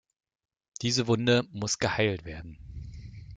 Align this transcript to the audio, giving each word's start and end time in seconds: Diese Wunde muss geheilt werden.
Diese 0.81 1.05
Wunde 1.05 1.45
muss 1.51 1.77
geheilt 1.77 2.25
werden. 2.25 2.57